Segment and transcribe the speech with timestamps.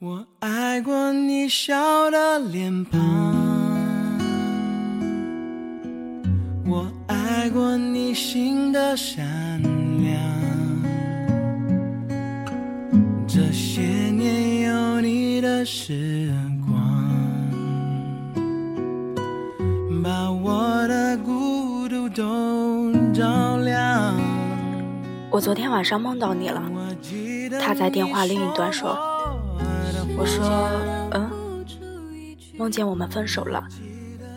[0.00, 3.00] 我爱过你笑的脸庞，
[6.64, 9.60] 我爱过你心的善
[10.00, 10.16] 良。
[13.26, 16.32] 这些年有你的时
[16.64, 16.80] 光，
[20.00, 24.14] 把我的孤独都照亮。
[25.28, 26.62] 我昨天晚上梦到你了，
[27.60, 29.07] 他在电话另一端说。
[30.18, 30.44] 我说，
[31.12, 31.30] 嗯，
[32.56, 33.64] 梦见我们分手了，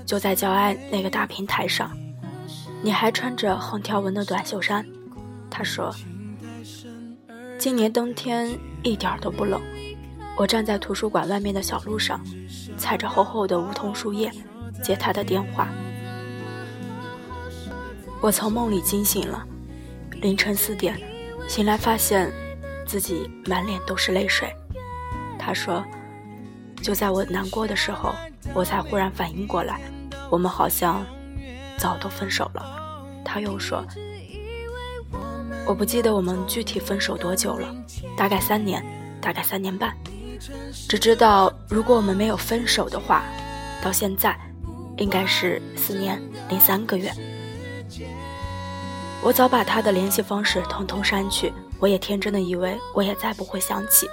[0.05, 1.91] 就在郊外那个大平台上，
[2.83, 4.85] 你还穿着横条纹的短袖衫。
[5.49, 5.91] 他说，
[7.57, 9.59] 今年冬天一点都不冷。
[10.37, 12.23] 我站在图书馆外面的小路上，
[12.77, 14.31] 踩着厚厚的梧桐树叶，
[14.83, 15.67] 接他的电话。
[18.21, 19.43] 我从梦里惊醒了，
[20.21, 20.95] 凌晨四点，
[21.47, 22.31] 醒来发现
[22.85, 24.47] 自己满脸都是泪水。
[25.43, 25.83] 他说
[26.83, 28.13] ：“就在我难过的时候，
[28.53, 29.81] 我才忽然反应过来，
[30.29, 31.03] 我们好像
[31.79, 32.63] 早都分手了。”
[33.25, 33.83] 他又说
[35.65, 37.73] ：“我不记得我们具体分手多久了，
[38.15, 38.85] 大概三年，
[39.19, 39.97] 大概三年半。
[40.87, 43.23] 只知道如果我们没有分手的话，
[43.83, 44.37] 到现在
[44.97, 47.11] 应该是四年零三个月。”
[49.23, 54.07] 我早把他的联系方式统统删去，我也天真的以为我也再不会想起。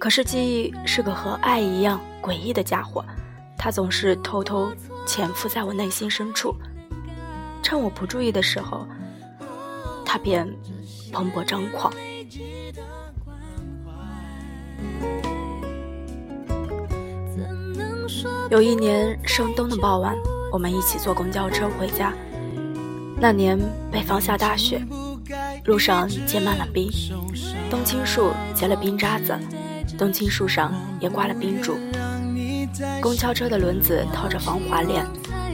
[0.00, 3.04] 可是记忆是个和爱一样诡异的家伙，
[3.58, 4.72] 它总是偷偷
[5.06, 6.56] 潜伏在我内心深处，
[7.62, 8.88] 趁我不注意的时候，
[10.02, 10.48] 它便
[11.12, 11.92] 蓬勃张狂。
[18.48, 20.16] 有一年深冬的傍晚，
[20.50, 22.14] 我们一起坐公交车回家。
[23.20, 23.58] 那年
[23.92, 24.82] 北方下大雪，
[25.66, 26.90] 路上结满了冰，
[27.68, 29.38] 冬青树结了冰渣子。
[30.00, 31.76] 冬青树上也挂了冰柱，
[33.02, 35.06] 公交车的轮子套着防滑链，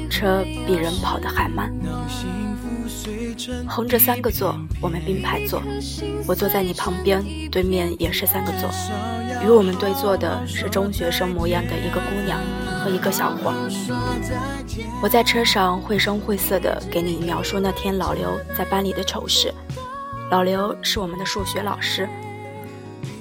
[0.08, 1.74] 车比人跑得还慢。
[3.66, 5.60] 横着三个座，我们并排坐，
[6.28, 8.70] 我坐在你旁边，对面也是三个座。
[9.44, 12.38] 与我们对坐的是中学生模样的一个姑娘
[12.78, 13.52] 和一个小伙。
[15.02, 19.52] 我在车上绘声绘色地给你描述那天老刘在班里的丑事。
[20.30, 22.08] 老刘是我们的数学老师。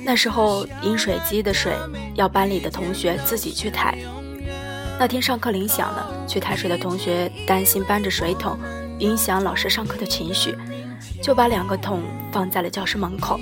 [0.06, 1.74] 那时候饮水机的水
[2.14, 3.98] 要班里的同学自己去抬。
[5.00, 8.56] 那天上课铃响了，去抬水的同学担心搬着水桶
[9.00, 10.56] 影响老师上课的情绪，
[11.24, 13.40] 就把两个桶放在了教室门口。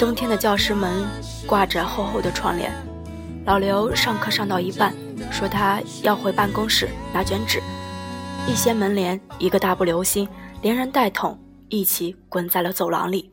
[0.00, 1.06] 冬天的教室门
[1.46, 2.72] 挂着厚厚的窗帘。
[3.46, 4.92] 老刘上课上到一半，
[5.30, 7.62] 说他要回办公室拿卷纸，
[8.48, 10.28] 一掀门帘，一个大步流星，
[10.60, 11.38] 连人带桶
[11.68, 13.30] 一起滚在了走廊里。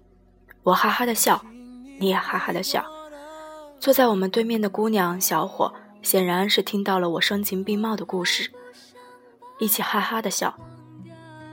[0.61, 1.44] 我哈哈的笑。
[1.97, 2.85] 你也哈哈的笑，
[3.79, 8.51] 坐在我们对面的姑娘小伙显然是听到了我声情并茂的故事，
[9.59, 10.53] 一起哈哈的笑。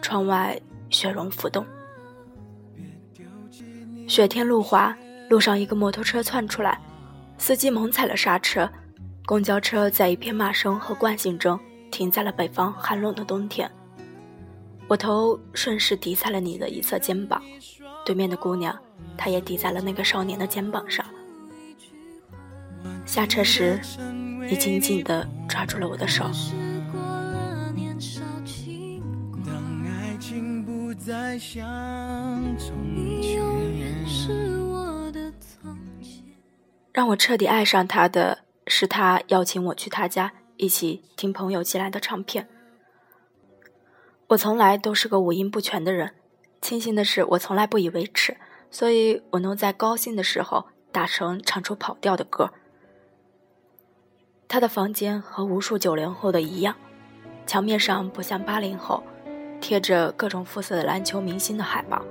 [0.01, 0.61] 窗外
[0.91, 1.65] 雪融浮动，
[4.09, 4.95] 雪天路滑，
[5.29, 6.81] 路上一个摩托车窜出来，
[7.39, 8.69] 司机猛踩了刹车，
[9.25, 11.59] 公交车在一片骂声和惯性中
[11.93, 13.71] 停在了北方寒冷的冬天。
[14.89, 17.43] 我头顺势抵在了你的一侧肩膀，
[18.05, 18.79] 对面的姑娘。
[19.17, 21.05] 她也抵在了那个少年的肩膀上。
[23.07, 23.81] 下车时，
[24.49, 26.25] 你紧紧地抓住了我的手，
[36.93, 42.49] 让我彻底爱上他的是他邀请我去他家一起听朋友寄来的唱片。
[44.33, 46.15] 我从来都是个五音不全的人，
[46.63, 48.37] 庆幸的是，我从来不以为耻。
[48.71, 52.51] 所以我能在高兴的时候大声唱出跑调的歌。
[54.49, 56.75] 他的房间和无数九零后的一样，
[57.47, 59.03] 墙面上不像八零后，
[59.61, 62.03] 贴着各种肤色的篮球明星的海报，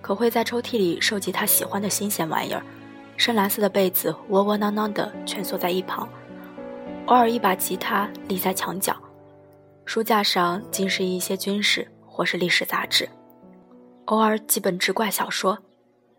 [0.00, 2.64] 可会在抽屉里收集他喜欢的新鲜玩意儿。
[3.16, 6.08] 深蓝色的被子窝窝囊囊地蜷缩在一旁，
[7.06, 8.96] 偶尔一把吉他立在墙角，
[9.86, 13.08] 书架上尽是一些军事或是历史杂志，
[14.06, 15.58] 偶尔几本志怪小说。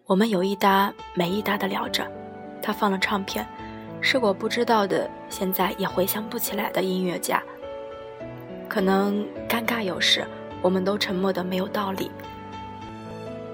[0.05, 2.09] 我们有一搭没一搭的聊着，
[2.61, 3.45] 他放了唱片，
[4.01, 7.41] 是我不知道的，现在也回想不起来的音乐家。
[8.69, 10.23] 可能尴尬有时，
[10.61, 12.11] 我们都沉默的没有道理。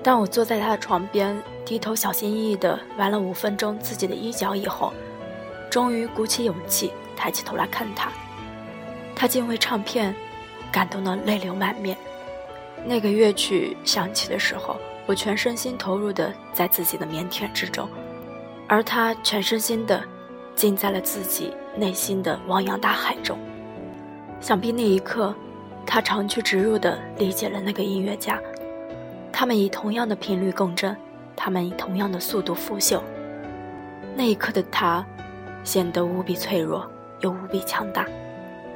[0.04, 4.92] 当我坐在他的床边，低头小心翼翼的玩了五分钟自己的衣角以后，
[5.69, 8.12] 终于鼓起勇气抬起头来看他。
[9.21, 10.15] 他竟为唱片
[10.71, 11.95] 感动得泪流满面。
[12.83, 14.75] 那个乐曲响起的时候。
[15.07, 17.89] 我全身心投入的在自己的腼腆之中，
[18.68, 20.01] 而他全身心的
[20.56, 23.38] 浸在了自己内心的汪洋大海中。
[24.39, 25.35] 想必那一刻，
[25.85, 28.39] 他长驱直入地理解了那个音乐家。
[29.33, 30.95] 他们以同样的频率共振，
[31.35, 33.01] 他们以同样的速度腐朽。
[34.15, 35.06] 那一刻的他，
[35.63, 36.89] 显得无比脆弱
[37.19, 38.06] 又无比强大，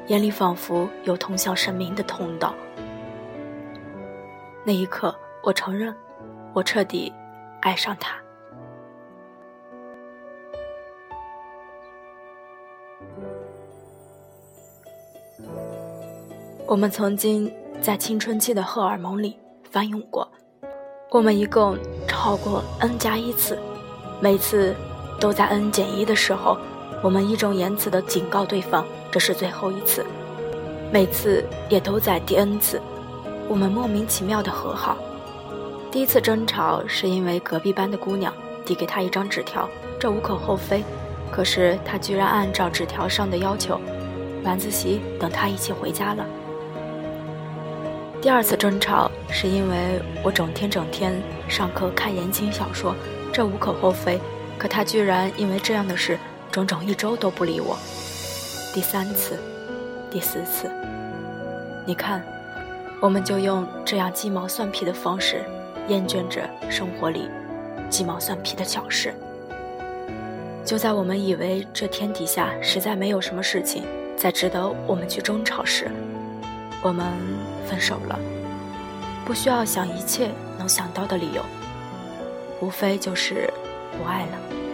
[0.07, 2.53] 眼里仿佛有通向神明的通道。
[4.63, 5.95] 那一刻，我承认，
[6.53, 7.11] 我彻底
[7.61, 8.15] 爱上他。
[16.67, 20.27] 我们曾经在青春期的荷尔蒙里翻涌过，
[21.11, 21.77] 我们一共
[22.07, 23.57] 超过 n 加一次，
[24.19, 24.75] 每次
[25.19, 26.57] 都在 n 减一的时候，
[27.03, 28.83] 我们义正言辞地警告对方
[29.15, 30.05] 这是最后一次，
[30.91, 32.81] 每次也都在第 n 次，
[33.47, 34.97] 我们莫名其妙的和好。
[35.89, 38.33] 第一次争吵是因为隔壁班的姑娘
[38.65, 40.83] 递给他一张纸条，这无可厚非，
[41.31, 43.79] 可是他居然按照纸条上的要求，
[44.43, 46.25] 晚自习等他一起回家了。
[48.21, 52.93] 第二次争吵是因为我整天整天上课看言情小说，
[53.31, 54.19] 这无可厚非。
[54.57, 56.19] 可他居然因为这样的事，
[56.51, 57.77] 整整一周都不理我。
[58.75, 59.39] 第三次，
[60.11, 60.69] 第四次，
[61.85, 62.21] 你看，
[62.99, 65.45] 我们就用这样鸡毛蒜皮的方式，
[65.87, 67.29] 厌倦着生活里
[67.89, 69.15] 鸡毛蒜皮的小事。
[70.65, 73.85] 就在我们以为这天底下实在没有什么事情
[74.17, 75.89] 再值得我们去争吵时，
[76.83, 77.13] 我们
[77.65, 78.19] 分手了，
[79.23, 81.41] 不需要想一切能想到的理由，
[82.59, 83.49] 无非就是
[83.97, 84.64] 不爱了。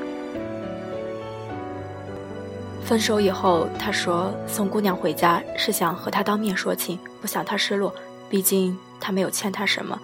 [2.92, 7.96] 分手以后，他说送姑娘回家是想和她当面说清，不想她失落，
[8.30, 9.98] 毕竟他没有欠她什么。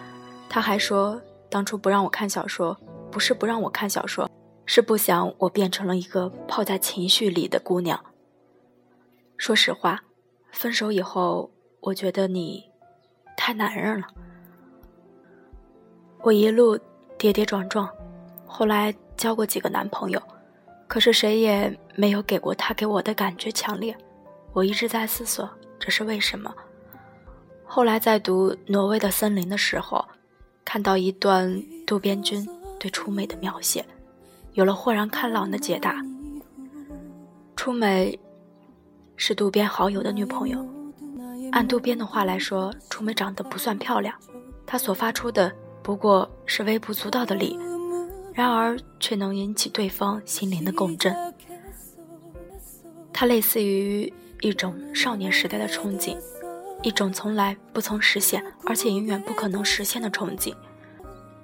[0.48, 2.78] 他还说当初不让我看小说，
[3.12, 4.32] 不是不让我看小说，
[4.66, 8.00] 是不想我变成了一个泡在情绪里的姑娘。
[9.36, 10.02] 说实话，
[10.54, 11.52] 分手以后。
[11.82, 12.64] 我觉得你
[13.36, 14.08] 太男人了。
[16.22, 16.80] 我一路
[17.18, 17.90] 跌跌撞撞，
[18.46, 20.22] 后来交过几个男朋友，
[20.88, 23.96] 可是谁也没有给过他给我的感觉强烈。
[24.54, 25.48] 我一直在思索
[25.78, 26.54] 这是为什么。
[27.66, 30.04] 后来在读《挪威的森林》的时候，
[30.64, 32.48] 看到一段渡边君
[32.80, 33.86] 对初美的描写，
[34.54, 36.04] 有了豁然开朗的解答。
[37.56, 38.18] 初美
[39.18, 40.66] 是渡边好友的女朋友。
[41.52, 44.16] 按渡边的话来说，初美长得不算漂亮，
[44.66, 45.52] 她所发出的
[45.84, 47.58] 不过是微不足道的力，
[48.38, 51.12] 然而却能引起对方心灵的共振。
[53.12, 56.16] 它类似于一种少年时代的憧憬，
[56.84, 60.54] 一种从来不曾实现而且永远不可能实现的憧憬。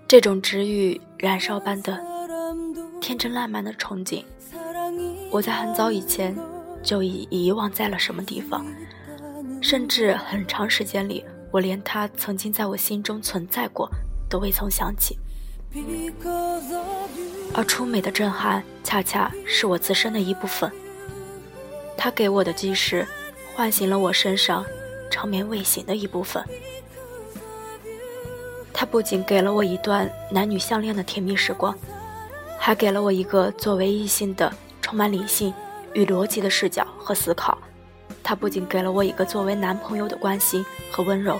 [0.07, 1.99] 这种治愈燃烧般的
[3.01, 4.23] 天真烂漫的憧憬，
[5.31, 6.37] 我在很早以前
[6.83, 8.63] 就已遗忘在了什么地方。
[9.63, 13.89] 甚至很长时间里，我连他曾经在我心中存在过
[14.29, 15.17] 都未曾想起。
[17.53, 20.71] 而初美的震撼，恰恰是我自身的一部分。
[21.97, 23.07] 他给我的记事，
[23.55, 24.65] 唤醒了我身上
[25.09, 26.43] 长眠未醒的一部分。
[28.73, 31.77] 他不仅给了我一段男女相恋的甜蜜时光，
[32.59, 35.53] 还给了我一个作为异性的充满理性
[35.93, 37.57] 与逻辑的视角和思考。
[38.23, 41.39] 他不仅给了我一个作为男朋友的关心和温柔，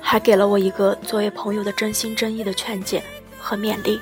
[0.00, 3.02] 还给了我一个作为朋友的真心真意的劝诫
[3.48, 3.98] 和勉励。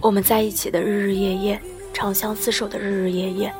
[0.00, 1.60] 我们在一起的日日夜夜，
[1.92, 3.54] 长相厮守的日日夜夜，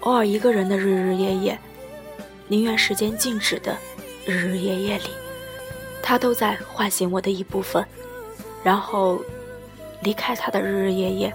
[0.00, 1.56] 偶尔一个人的日日夜夜，
[2.48, 3.76] 宁愿时间静止的
[4.26, 5.10] 日日夜夜里，
[6.02, 7.86] 他都在唤醒我的一部分。
[8.64, 9.22] 然后
[10.02, 11.32] 离开他的日日夜夜，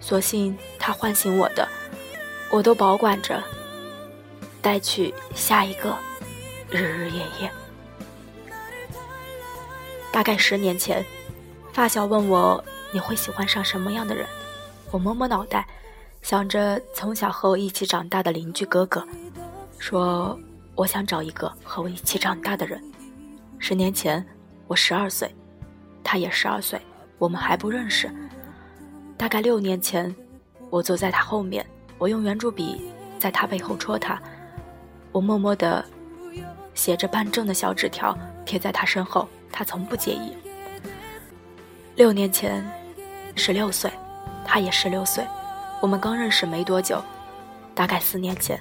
[0.00, 1.68] 所幸他唤醒我的，
[2.50, 3.40] 我都保管着。
[4.60, 5.96] 带去下一个
[6.70, 7.50] 日日夜夜。
[10.12, 11.04] 大概十年前，
[11.72, 12.62] 发小问我
[12.92, 14.26] 你会喜欢上什么样的人？
[14.90, 15.66] 我摸摸脑袋，
[16.20, 19.02] 想着从小和我一起长大的邻居哥哥，
[19.78, 20.38] 说
[20.74, 22.82] 我想找一个和我一起长大的人。
[23.58, 24.22] 十年前，
[24.66, 25.34] 我十二岁，
[26.04, 26.78] 他也十二岁，
[27.16, 28.10] 我们还不认识。
[29.16, 30.14] 大概六年前，
[30.68, 31.64] 我坐在他后面，
[31.96, 34.20] 我用圆珠笔在他背后戳他。
[35.10, 35.82] 我默默的
[36.74, 38.14] 写着办证的小纸条，
[38.44, 40.34] 贴在他身后，他从不介意。
[41.94, 42.64] 六年前，
[43.36, 43.92] 十六岁，
[44.46, 45.26] 他也十六岁，
[45.80, 47.02] 我们刚认识没多久，
[47.74, 48.58] 大概四年前，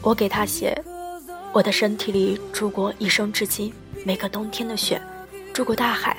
[0.00, 0.82] 我给他写，
[1.52, 3.70] 我的身体里住过一生至今
[4.02, 5.00] 每个冬天的雪，
[5.52, 6.16] 住过大海，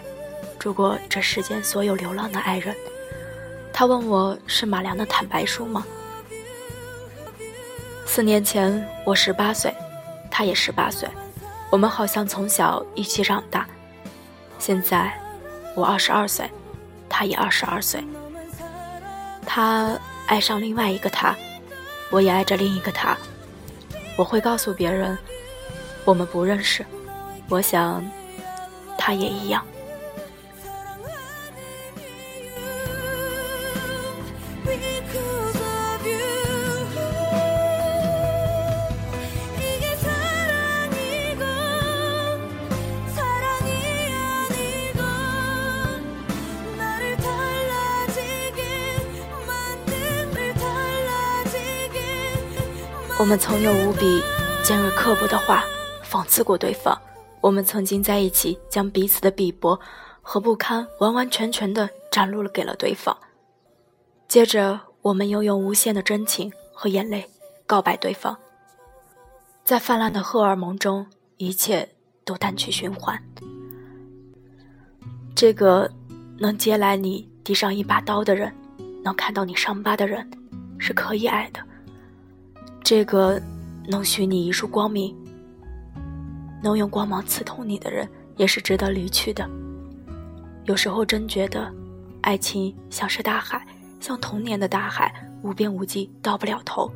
[0.59, 2.75] 住过这世间所有流浪的爱人。
[3.73, 5.83] 他问我是马良的坦白书吗？
[8.05, 9.73] 四年前我十八岁，
[10.29, 11.09] 他也十八岁，
[11.71, 13.67] 我们好像从小一起长大。
[14.59, 15.11] 现在
[15.75, 16.49] 我二十二岁，
[17.07, 18.03] 他也二十二岁。
[19.45, 19.97] 他
[20.27, 21.35] 爱上另外一个他，
[22.09, 23.17] 我也爱着另一个他。
[24.17, 25.17] 我会告诉别人，
[26.05, 26.85] 我们不认识。
[27.49, 28.03] 我想，
[28.97, 29.65] 他也一样。
[53.21, 54.19] 我们曾有无比
[54.63, 55.63] 尖锐刻薄的话
[56.03, 56.99] 讽刺过对方，
[57.39, 59.79] 我们曾经在一起将彼此的鄙薄
[60.23, 63.15] 和不堪完完全全的展露了给了对方。
[64.27, 67.29] 接着，我们又用无限的真情和眼泪
[67.67, 68.35] 告白对方。
[69.63, 71.05] 在泛滥的荷尔蒙中，
[71.37, 71.87] 一切
[72.25, 73.23] 都单曲循环。
[75.35, 75.87] 这个
[76.39, 78.51] 能接来你递上一把刀的人，
[79.03, 80.27] 能看到你伤疤的人，
[80.79, 81.59] 是可以爱的。
[82.91, 83.41] 这个
[83.88, 85.15] 能许你一束光明，
[86.62, 88.05] 能用光芒刺痛你的人，
[88.36, 89.50] 也是值得离去的。
[90.65, 91.74] 有时候真觉得，
[92.19, 93.65] 爱情像是大海，
[94.01, 96.91] 像童年的大海，无边无际，到不了头，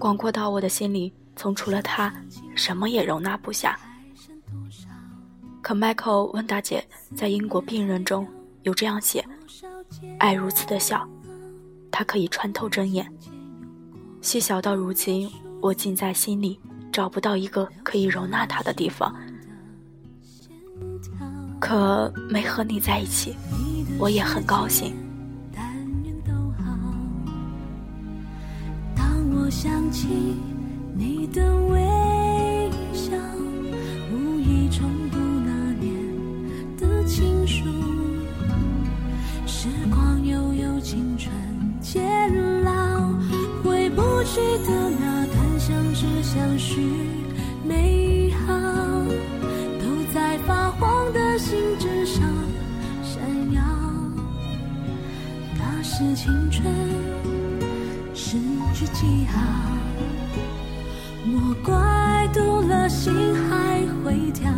[0.00, 2.12] 广阔到我的心里，从除了他，
[2.56, 3.78] 什么也容纳不下。
[5.62, 8.26] 可 Michael 温大姐在英国病人中
[8.62, 9.24] 有这样写：
[10.18, 11.08] 爱如此的小，
[11.88, 13.08] 它可以穿透针眼。
[14.20, 16.58] 细小到如今，我竟在心里
[16.92, 19.14] 找不到一个可以容纳它的地方。
[21.60, 23.34] 可没和你在一起，
[23.98, 24.94] 我也很高兴。
[28.94, 30.08] 当我想起
[30.94, 33.12] 你的微笑，
[34.12, 35.92] 无意重读那年
[36.76, 37.64] 的情书，
[39.46, 41.34] 时光悠悠，青春
[44.38, 46.80] 记得那段相知相许
[47.64, 48.54] 美好，
[49.80, 52.22] 都在发黄的信纸上
[53.02, 53.20] 闪
[53.52, 53.60] 耀。
[55.56, 56.72] 那是青春
[58.14, 58.38] 失
[58.72, 59.40] 去记号，
[61.24, 64.48] 莫怪读了心还会跳。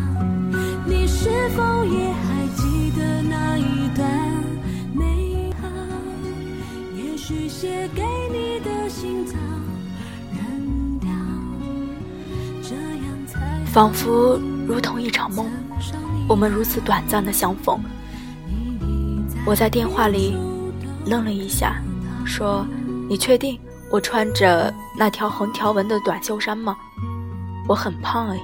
[0.84, 2.12] 你是否也
[7.30, 9.36] 也许写给你的信早。
[13.66, 15.46] 仿佛如同一场梦，
[16.28, 17.80] 我们如此短暂的相逢。
[19.46, 20.36] 我在电话里
[21.06, 21.80] 愣了一下，
[22.26, 22.66] 说
[23.08, 23.56] ：“你确定
[23.92, 26.76] 我穿着那条横条纹的短袖衫吗？
[27.68, 28.40] 我很胖哎。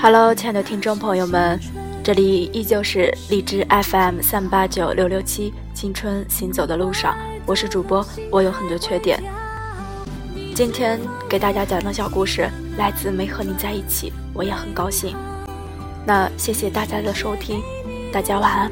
[0.00, 1.58] ”Hello，亲爱的听众朋友们，
[2.04, 9.22] 这里依旧是荔枝 FM 三八九六六七青春行走的路上，我是主播，我有很多缺点。
[10.54, 12.48] 今天给大家讲的小故事
[12.78, 15.16] 来自《没和你在一起》，我也很高兴。
[16.06, 17.60] 那谢谢大家的收听，
[18.12, 18.70] 大家晚安。